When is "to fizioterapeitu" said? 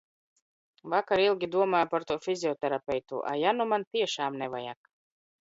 2.13-3.21